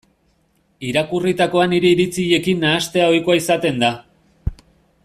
[0.91, 3.95] Irakurritakoa nire iritziekin nahastea ohikoa izaten da.